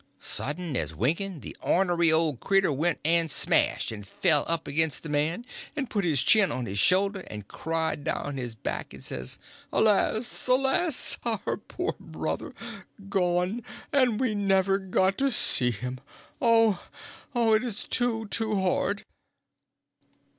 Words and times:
Sudden 0.17 0.75
as 0.75 0.95
winking 0.95 1.41
the 1.41 1.55
ornery 1.61 2.11
old 2.11 2.39
cretur 2.39 2.73
went 2.73 2.97
an 3.05 3.27
to 3.27 3.33
smash, 3.35 3.91
and 3.91 4.03
fell 4.07 4.43
up 4.47 4.67
against 4.67 5.03
the 5.03 5.09
man, 5.09 5.45
and 5.75 5.91
put 5.91 6.03
his 6.03 6.23
chin 6.23 6.51
on 6.51 6.65
his 6.65 6.79
shoulder, 6.79 7.19
and 7.29 7.47
cried 7.47 8.03
down 8.03 8.37
his 8.37 8.55
back, 8.55 8.95
and 8.95 9.03
says: 9.03 9.37
"Alas, 9.71 10.47
alas, 10.47 11.19
our 11.23 11.55
poor 11.55 11.93
brother—gone, 11.99 13.61
and 13.93 14.19
we 14.19 14.33
never 14.33 14.79
got 14.79 15.19
to 15.19 15.29
see 15.29 15.69
him; 15.69 15.99
oh, 16.41 16.83
it's 17.35 17.83
too, 17.83 18.25
too 18.29 18.59
hard!" 18.59 19.05